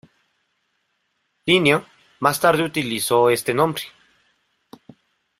[1.45, 1.85] Linneo
[2.21, 3.83] más tarde utilizó este nombre.